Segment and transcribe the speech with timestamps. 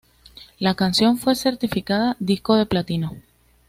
[0.57, 3.13] La canción fue certificada disco de platino.